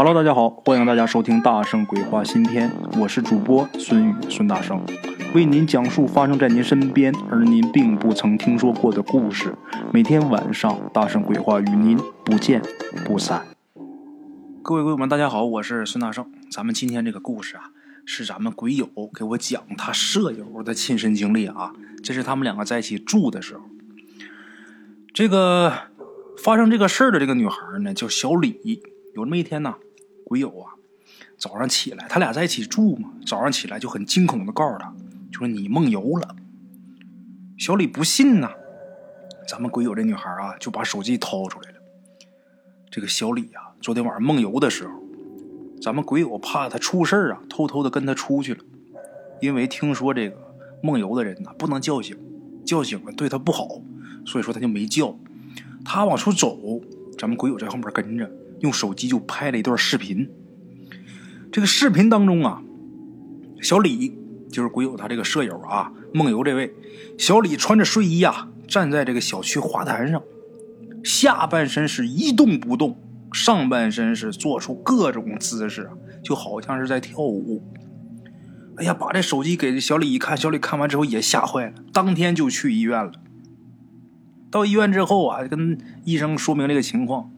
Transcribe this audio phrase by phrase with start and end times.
[0.00, 4.80] Hello，大家好，欢迎大家收听《大圣鬼话》新篇，我是主播孙宇孙大圣，
[5.34, 9.56] 为您讲述发生在您身边而您并不曾听说过的故事。
[9.92, 12.62] 每天晚上，《大圣鬼话》与您不见
[13.04, 13.44] 不散。
[14.62, 16.30] 各位鬼友们，大家好，我是孙大圣。
[16.48, 17.72] 咱们今天这个故事啊，
[18.06, 21.72] 是咱们鬼友给我讲他舍友的亲身经历啊。
[22.04, 23.62] 这是他们两个在一起住的时候，
[25.12, 25.72] 这个
[26.40, 28.80] 发生这个事儿的这个女孩呢，叫小李。
[29.16, 29.74] 有这么一天呢。
[30.28, 30.76] 鬼友啊，
[31.38, 33.10] 早上起来，他俩在一起住嘛。
[33.24, 34.92] 早上起来就很惊恐的告诉他，
[35.32, 36.36] 就说你梦游了。
[37.56, 38.50] 小李不信呐，
[39.48, 41.76] 咱们鬼友这女孩啊，就把手机掏出来了。
[42.90, 45.02] 这个小李啊，昨天晚上梦游的时候，
[45.80, 48.62] 咱们鬼友怕他出事啊，偷偷的跟他出去了。
[49.40, 50.36] 因为听说这个
[50.82, 52.14] 梦游的人呐，不能叫醒，
[52.66, 53.66] 叫醒了对他不好，
[54.26, 55.16] 所以说他就没叫。
[55.86, 56.82] 他往出走，
[57.16, 58.30] 咱们鬼友在后面跟着。
[58.60, 60.30] 用手机就拍了一段视频。
[61.50, 62.62] 这个视频当中啊，
[63.62, 64.16] 小李
[64.50, 66.74] 就是鬼友他这个舍友啊，梦游这位
[67.18, 70.22] 小李穿着睡衣啊，站在这个小区花坛上，
[71.02, 73.00] 下半身是一动不动，
[73.32, 75.90] 上半身是做出各种姿势，
[76.22, 77.62] 就好像是在跳舞。
[78.76, 83.12] 哎呀，把这手机给小李一看，小李看完之后也吓坏了，当天就去医院了。
[84.50, 87.30] 到医院之后啊，跟医生说明这个情况。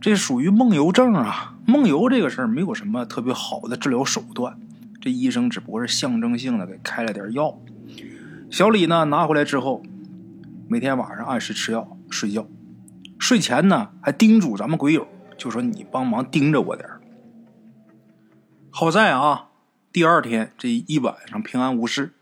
[0.00, 1.56] 这属于梦游症啊！
[1.66, 4.58] 梦游这个事儿没有什么特别好的治疗手段，
[4.98, 7.60] 这医生只不过是象征性的给开了点药。
[8.50, 9.82] 小李呢拿回来之后，
[10.68, 12.46] 每天晚上按时吃药睡觉，
[13.18, 15.06] 睡前呢还叮嘱咱们鬼友，
[15.36, 16.88] 就说你帮忙盯着我点
[18.70, 19.48] 好在啊，
[19.92, 22.14] 第二天这一晚上平安无事。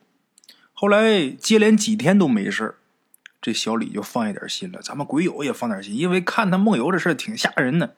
[0.72, 2.77] 后来接连几天都没事
[3.40, 7.94] 这小李就放一点心了，咱们鬼友也放点心，因为看他梦游这事挺吓人的。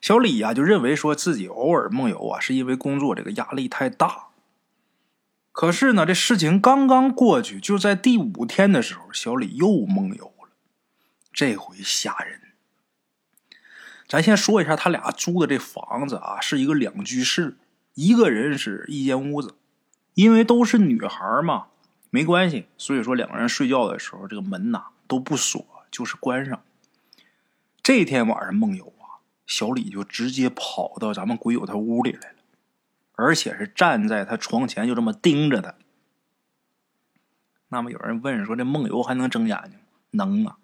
[0.00, 4.26] 小李呀，就认为说自己偶尔梦游啊，是因为工作这个压力太大。
[5.52, 10.50] 可是呢，这事情刚刚过去，就在第五天的时候，小李又梦游了，
[11.32, 12.40] 这回吓人。
[14.06, 17.56] 咱先说一下，他俩租的这房子啊，是一个两居室，
[17.94, 19.54] 一个人是一间屋子，
[20.12, 21.68] 因为都是女孩嘛。
[22.16, 26.62] 没关系，所以说两个人睡觉的时候，这个门呐都不锁，就是关上。
[27.82, 32.36] 这天晚上梦游啊，小李就直接跑到咱们鬼友他屋里来了，
[33.16, 35.74] 而且是站在他床前，就这么盯着他。
[37.68, 39.78] 那么有人问说：“这梦游还能睁眼睛？
[40.12, 40.56] 能啊，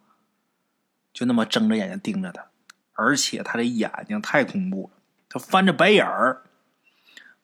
[1.12, 2.46] 就那么睁着眼睛盯着他，
[2.94, 4.98] 而且他的眼睛太恐怖了，
[5.28, 6.44] 他翻着白眼儿，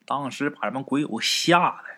[0.03, 1.89] 当时把咱们鬼友吓的。”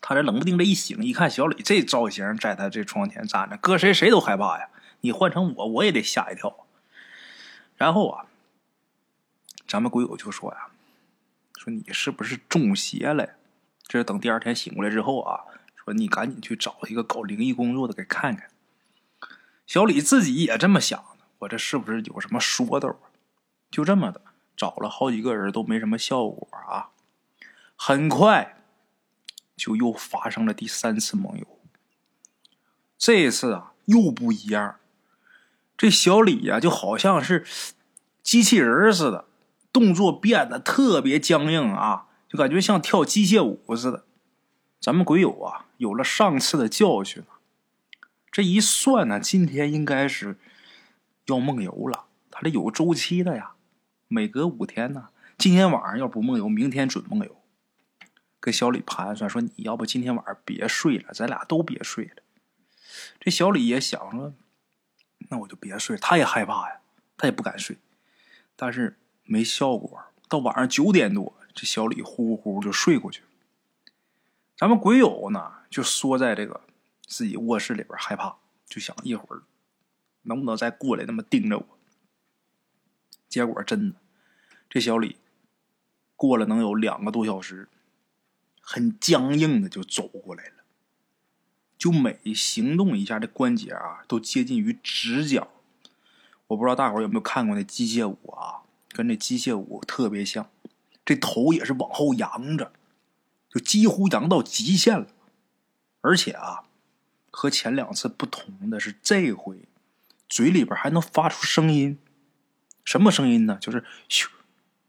[0.00, 4.68] 他这冷不丁的一醒，一看小李这造型，在他这床前站着，搁谁谁都害怕呀！
[5.00, 6.66] 你换成我，我也得吓一跳。
[7.76, 8.26] 然后啊，
[9.66, 10.68] 咱们鬼友就说呀
[11.58, 13.36] ：“说你是不是中邪了？”
[13.86, 15.44] 这是等第二天醒过来之后啊，
[15.76, 18.50] 说你赶紧去找一个搞灵异工作的给看看。
[19.66, 22.96] 小李自己也这么想的，我这是不是有什么说道？
[23.70, 24.20] 就这么的
[24.56, 26.90] 找了好几个人，都没什么效果啊。
[27.76, 28.57] 很快。
[29.58, 31.46] 就又发生了第三次梦游。
[32.96, 34.76] 这一次啊，又不一样。
[35.76, 37.44] 这小李呀，就好像是
[38.22, 39.26] 机器人似的，
[39.72, 44.04] 动作变得特别僵硬啊，就感觉像跳机械舞似的。
[44.80, 47.22] 咱们鬼友啊，有了上次的教训
[48.32, 50.38] 这一算呢，今天应该是
[51.26, 52.06] 要梦游了。
[52.30, 53.52] 他这有周期的呀，
[54.06, 55.08] 每隔五天呢。
[55.36, 57.37] 今天晚上要不梦游，明天准梦游。
[58.40, 62.22] 跟小李盘算说：“你要不今天晚上别睡了，咱俩都别睡了。”
[63.18, 64.32] 这小李也想说
[65.30, 66.80] ：“那我就别睡。”他也害怕呀，
[67.16, 67.76] 他也不敢睡。
[68.54, 73.22] 但是没效果，到晚上九点多，这小李呼呼就睡过去。
[74.56, 76.60] 咱们鬼友呢，就缩在这个
[77.06, 79.42] 自己卧室里边，害怕，就想一会儿
[80.22, 81.66] 能不能再过来那么盯着我。
[83.28, 83.96] 结果真的，
[84.70, 85.16] 这小李
[86.16, 87.68] 过了能有两个多小时。
[88.70, 90.64] 很僵硬的就走过来了，
[91.78, 95.48] 就每行动一下，这关节啊都接近于直角。
[96.48, 100.50] 我不知道大伙有没有看过那机械舞啊，跟那机械舞特别像。
[101.02, 102.70] 这头也是往后扬着，
[103.48, 105.06] 就几乎扬到极限了。
[106.02, 106.64] 而且啊，
[107.30, 109.62] 和前两次不同的是，这回
[110.28, 111.98] 嘴里边还能发出声音。
[112.84, 113.56] 什么声音呢？
[113.58, 113.80] 就是
[114.10, 114.26] 咻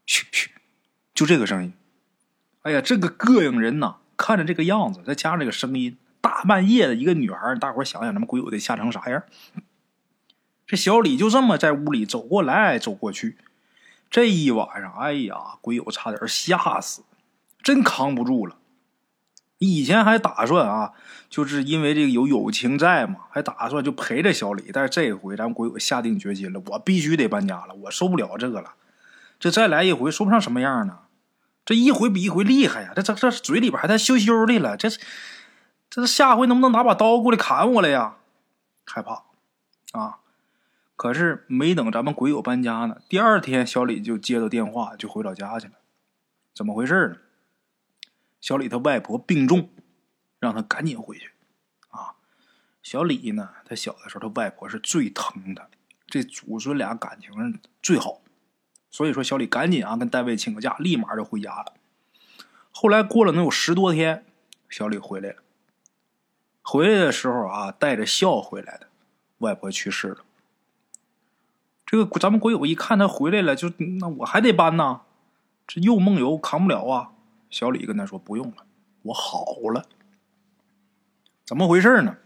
[0.05, 0.49] 咻咻，
[1.13, 1.73] 就这个声音。
[2.63, 3.95] 哎呀，这个膈应人呐！
[4.17, 9.23] 看着这个样子，再加上这个声音，大半夜的一个女孩，大伙想想，咱们鬼友得吓成啥样？
[10.67, 13.37] 这小李就这么在屋里走过来走过去，
[14.09, 17.03] 这一晚上，哎呀，鬼友差点吓死，
[17.63, 18.57] 真扛不住了。
[19.57, 20.91] 以前还打算啊，
[21.29, 24.69] 就是因为这个有友情在嘛，还打算就陪着小李。
[24.73, 28.73] 但是这回，咱们鬼友下定决心了，我必须得搬家了，我受不了这个了。
[29.39, 30.99] 这再来一回，说不上什么样呢。
[31.69, 32.93] 这一回比一回厉害呀！
[32.95, 34.75] 这这这嘴里边还带羞羞的了。
[34.75, 34.89] 这
[35.87, 38.17] 这是下回能不能拿把刀过来砍我了呀？
[38.87, 39.25] 害怕
[39.91, 40.17] 啊！
[40.95, 45.73] 可是没等咱们鬼友搬家呢，第二天小李就接到电话，就回老家去了。
[46.55, 47.17] 怎么回事呢？
[48.41, 49.69] 小李他外婆病重，
[50.39, 51.29] 让他赶紧回去。
[51.89, 52.15] 啊，
[52.81, 55.69] 小李呢，他小的时候他外婆是最疼他，
[56.07, 58.21] 这祖孙俩感情最好。
[58.89, 61.73] 所以说，小李赶紧啊跟单位请个假，立马就回家了。
[62.71, 64.25] 后来过了能有十多天，
[64.69, 65.37] 小李回来了。
[66.61, 68.87] 回来的时候啊，带着笑回来的，
[69.39, 70.17] 外婆去世了。
[71.85, 75.01] 这个咱们国友一看他回来了，就那我还得搬呐，
[75.65, 77.11] 这又梦游扛不了啊。
[77.49, 78.65] 小李跟他说：“不用了，
[79.03, 79.43] 我好
[79.73, 79.87] 了。”
[81.45, 82.17] 怎么回事呢？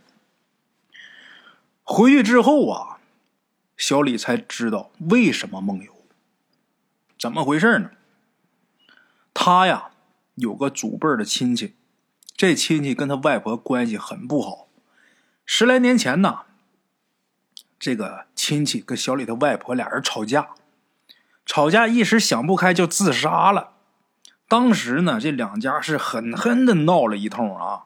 [1.84, 3.00] 回去之后啊，
[3.78, 5.93] 小李才知道为什么梦游。
[7.24, 7.92] 怎么回事呢？
[9.34, 9.92] 他呀
[10.36, 11.74] 有个祖辈的亲戚，
[12.36, 14.68] 这亲戚跟他外婆关系很不好。
[15.46, 16.40] 十来年前呢，
[17.80, 20.50] 这个亲戚跟小李的外婆俩人吵架，
[21.46, 23.72] 吵架一时想不开就自杀了。
[24.50, 27.86] 当时呢，这两家是狠狠的闹了一通啊。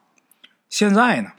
[0.68, 1.30] 现在呢，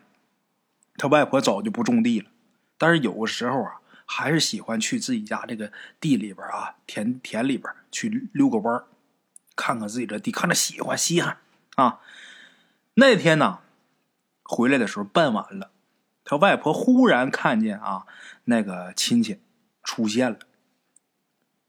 [0.95, 2.29] 他外婆早就不种地了，
[2.77, 3.78] 但是有的时候啊。
[4.11, 5.71] 还是喜欢去自己家这个
[6.01, 8.83] 地里边啊，田田里边去溜个弯
[9.55, 11.37] 看看自己的地，看着喜欢稀罕
[11.75, 11.99] 啊。
[12.95, 13.59] 那天呢，
[14.41, 15.69] 回来的时候傍晚了，
[16.25, 18.07] 他外婆忽然看见啊，
[18.45, 19.39] 那个亲戚
[19.83, 20.39] 出现了，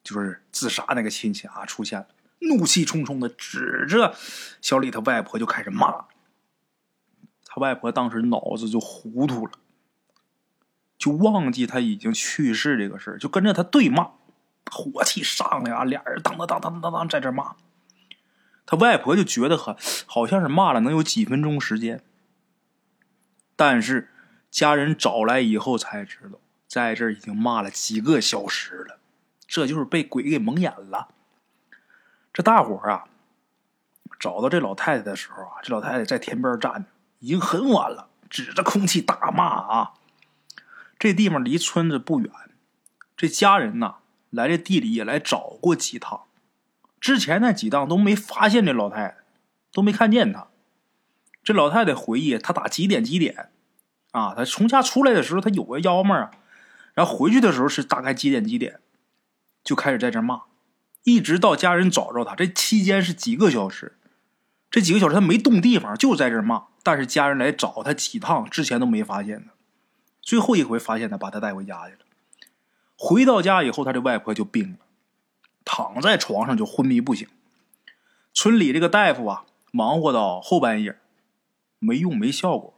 [0.02, 2.08] 就是自杀那个亲戚啊出现了，
[2.38, 4.16] 怒气冲冲的指着
[4.62, 6.06] 小李他外婆就开始骂，
[7.44, 9.52] 他外婆当时脑子就糊涂了。
[11.00, 14.11] 就忘记他已经去世这个事儿，就跟着他对骂，
[14.70, 17.56] 火气上来啊，俩人当当当当当当在这骂。
[18.67, 19.75] 他外婆就觉得很
[20.05, 22.05] 好像是骂了能有几分钟时间，
[23.56, 24.11] 但是
[24.50, 26.38] 家人找来以后才知道，
[26.69, 28.99] 在这已经骂了几个小时了，
[29.47, 31.08] 这就是被鬼给蒙眼了。
[32.31, 33.06] 这大伙啊，
[34.20, 36.85] 找到这老太太的时候啊，这老太太在田边站着，
[37.20, 39.94] 已经很晚了，指着空气大骂啊。
[41.00, 42.31] 这地方离村子不远，
[43.17, 43.97] 这家人呐
[44.29, 46.25] 来这地里也来找过几趟，
[47.00, 49.17] 之前那几趟都没发现这老太太，
[49.73, 50.49] 都没看见她。
[51.43, 53.49] 这老太太回忆，她打几点几点
[54.11, 54.35] 啊？
[54.35, 56.31] 她从家出来的时候，她有个幺妹啊，
[56.93, 58.81] 然后回去的时候是大概几点几点，
[59.64, 60.43] 就开始在这骂，
[61.05, 63.97] 一直到家人找着她，这期间是几个小时，
[64.70, 66.64] 这几个小时她没动地方，就在这骂。
[66.82, 69.52] 但是家人来找她几趟，之前都没发现她。
[70.22, 72.00] 最后一回发现他，把他带回家去了。
[72.96, 74.78] 回到家以后，他的外婆就病了，
[75.64, 77.26] 躺在床上就昏迷不醒。
[78.32, 80.99] 村里这个大夫啊，忙活到后半夜，
[81.78, 82.75] 没用没效果。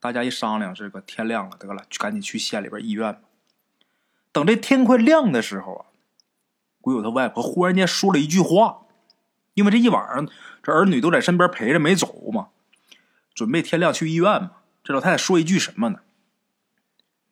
[0.00, 3.20] 大家一商量，这个天亮了，得了，赶紧去县里边医院吧。
[4.32, 5.86] 等这天快亮的时候啊，
[6.80, 8.82] 鬼友他外婆忽然间说了一句话，
[9.54, 10.28] 因为这一晚上
[10.62, 12.48] 这儿女都在身边陪着没走嘛，
[13.34, 14.52] 准备天亮去医院嘛。
[14.82, 16.00] 这老太太说一句什么呢？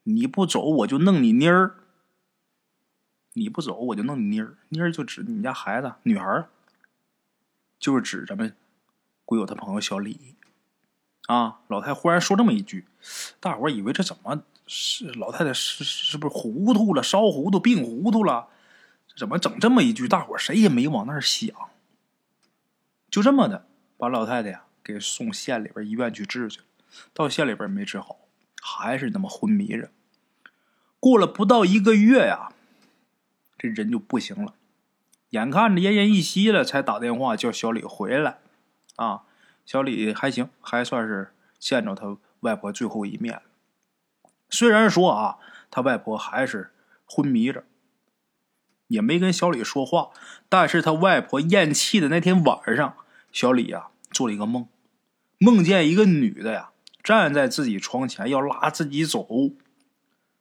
[0.09, 1.75] 你不走，我就弄你妮儿。
[3.33, 4.57] 你不走，我就弄你妮儿。
[4.69, 6.49] 妮儿就指你们家孩子，女孩儿
[7.79, 8.57] 就是指咱们
[9.25, 10.37] 鬼友他朋友小李。
[11.27, 12.87] 啊，老太忽然说这么一句，
[13.41, 18.49] 大伙以为这怎么是老太太是是不是糊涂了，烧糊涂，病糊涂了？
[19.17, 20.07] 怎么整这么一句？
[20.07, 21.51] 大伙谁也没往那儿想。
[23.11, 26.67] 就这么的，把老太太呀给送县里边医院去治去了。
[27.13, 28.26] 到县里边没治好，
[28.69, 29.91] 还是那么昏迷着。
[30.99, 32.53] 过了不到一个月呀，
[33.57, 34.55] 这人就不行了。
[35.31, 38.39] 眼看着奄奄一息了，才打电话叫小李回来。
[38.97, 39.23] 啊，
[39.65, 43.41] 小李还行，还算是见着他外婆最后一面。
[44.51, 45.39] 虽然说啊，
[45.71, 46.73] 他外婆还是
[47.05, 47.65] 昏迷着，
[48.89, 50.11] 也没跟小李说话。
[50.49, 52.97] 但是他外婆咽气的那天晚上，
[53.31, 54.67] 小李呀做了一个梦，
[55.39, 56.71] 梦见一个女的呀
[57.07, 59.29] 站在自己床前，要拉自己走。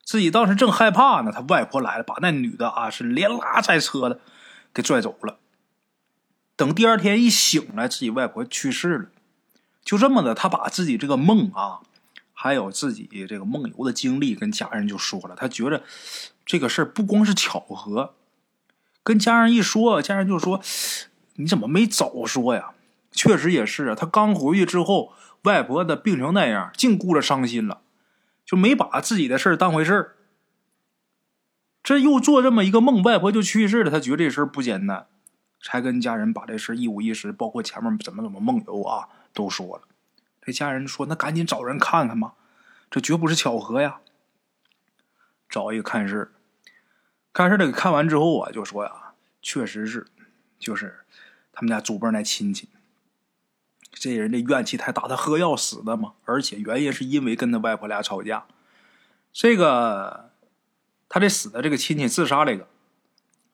[0.03, 4.19] 自己当时正害怕呢，他外婆来了，把那女的啊是连拉带扯的
[4.74, 5.38] 给拽走了。
[6.55, 9.05] 等第二天一醒来，自己外婆去世了。
[9.84, 11.81] 就这么的，他把自己这个梦啊，
[12.34, 15.36] 还有自己这个梦游的经历跟家人就说了。
[15.36, 15.84] 他觉得
[16.48, 18.15] 这个事儿不光是巧合，
[19.03, 20.60] 跟家人一说，家人就说
[21.38, 22.72] ：“你怎么没早说呀？”
[23.13, 25.13] 确实也是啊，他刚回去之后，
[25.46, 27.82] 外婆的病成那样，净顾着伤心了，
[28.46, 30.16] 就没把自己的事当回事儿。
[31.82, 35.08] 这又做这么一个梦，外婆就去世了，他觉得这事儿不简单，
[35.62, 39.84] 才跟家人把这事一五一十，包括前面怎么怎么梦游啊，都说了。
[40.42, 42.34] 这家人说：“那赶紧找人看看吧，
[42.90, 44.00] 这绝不是巧合呀。”
[45.50, 46.34] 找一个看事
[47.32, 50.08] 看事的给看完之后啊，就说呀：“确实是，
[50.58, 51.06] 就是
[51.52, 52.70] 他们家祖辈那亲戚。”
[53.98, 58.46] 这人的怨气太大，他喝药死的嘛，而且原因是因为跟他外婆俩吵架。
[59.32, 60.32] 这个
[61.08, 62.68] 他这死的这个亲戚自杀这个，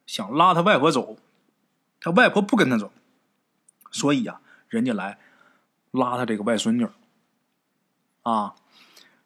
[0.07, 1.17] 想拉他外婆走，
[1.99, 2.91] 他外婆不跟他走，
[3.91, 5.19] 所以呀，人家来
[5.91, 6.87] 拉他这个外孙女。
[8.23, 8.55] 啊，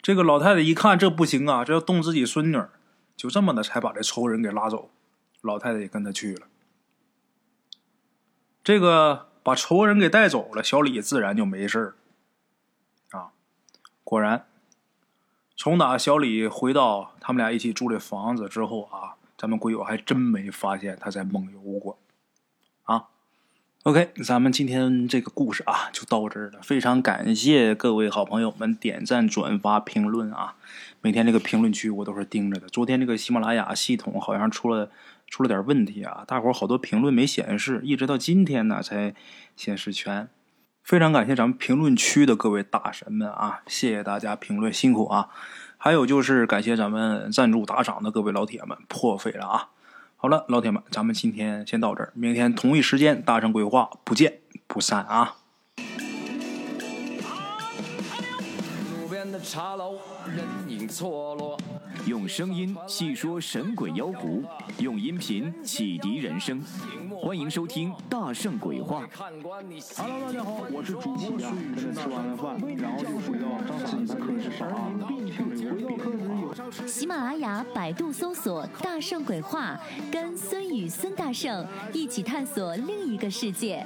[0.01, 2.61] 这个老太太一看这不行啊，这要动自己孙女，
[3.15, 4.91] 就这么的才把这仇人给拉走。
[5.41, 6.47] 老太太也跟他去了。
[8.63, 9.29] 这个。
[9.45, 11.93] 把仇人给带走了，小李自然就没事
[13.11, 13.29] 啊，
[14.03, 14.47] 果然，
[15.55, 21.99] 从打小李回到他们俩一起住的房子之后啊，咱们鬼友还真没发现他在梦游过。
[22.85, 23.09] 啊
[23.83, 26.59] ，OK，咱们今天这个故事啊就到这儿了。
[26.63, 30.55] 非常感谢各位好朋友们点赞、转发、评论啊！
[31.01, 32.67] 每天这个评论区我都是盯着的。
[32.67, 34.89] 昨天这个喜马拉雅系统好像出了。
[35.27, 36.23] 出了点问题啊！
[36.27, 39.13] 大伙儿好多评论没显示，一直到今天呢才
[39.55, 40.27] 显示全。
[40.81, 43.61] 非常感谢咱们评论区的各位大神们啊！
[43.67, 45.29] 谢谢大家评论，辛苦啊！
[45.77, 49.69] 还有就是感谢咱们赞助打赏的各位老铁们，破费了啊！
[50.15, 55.37] 好了，老铁们，咱们今天先到这儿，明天同一时间大圣鬼话不见不散啊！
[59.35, 59.95] 的茶楼，
[60.33, 61.59] 人影错落。
[62.05, 64.41] 用声音细说神鬼妖狐，
[64.79, 66.63] 用音频启迪人生。
[67.17, 69.03] 欢迎收听《大圣鬼话》。
[69.97, 73.45] Hello，大家好，我是主播孙宇，吃完了饭，然后就回到
[73.85, 76.87] 自己的课室上班。
[76.87, 79.77] 喜马拉雅、百度搜索“大圣鬼话”，
[80.09, 83.85] 跟孙宇、孙大圣一起探索另一个世界。